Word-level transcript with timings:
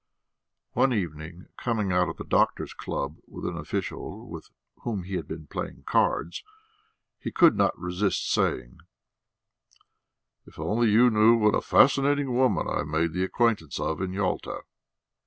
One 0.71 0.93
evening, 0.93 1.45
coming 1.59 1.91
out 1.93 2.09
of 2.09 2.17
the 2.17 2.23
doctors' 2.23 2.73
club 2.73 3.17
with 3.27 3.45
an 3.45 3.55
official 3.55 4.27
with 4.27 4.49
whom 4.77 5.03
he 5.03 5.13
had 5.13 5.27
been 5.27 5.45
playing 5.45 5.83
cards, 5.85 6.43
he 7.19 7.31
could 7.31 7.55
not 7.55 7.77
resist 7.77 8.27
saying: 8.31 8.79
"If 10.47 10.57
only 10.59 10.89
you 10.89 11.11
knew 11.11 11.37
what 11.37 11.53
a 11.53 11.61
fascinating 11.61 12.33
woman 12.33 12.67
I 12.67 12.81
made 12.83 13.13
the 13.13 13.23
acquaintance 13.23 13.79
of 13.79 14.01
in 14.01 14.11
Yalta!" 14.11 14.61